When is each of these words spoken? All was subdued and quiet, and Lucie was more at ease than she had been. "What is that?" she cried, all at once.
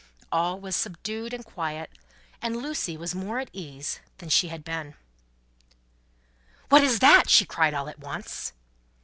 All 0.31 0.59
was 0.59 0.75
subdued 0.75 1.31
and 1.31 1.45
quiet, 1.45 1.91
and 2.41 2.57
Lucie 2.57 2.97
was 2.97 3.13
more 3.13 3.37
at 3.37 3.51
ease 3.53 3.99
than 4.17 4.29
she 4.29 4.47
had 4.47 4.63
been. 4.63 4.95
"What 6.69 6.83
is 6.83 6.97
that?" 7.01 7.29
she 7.29 7.45
cried, 7.45 7.75
all 7.75 7.87
at 7.87 7.99
once. 7.99 8.51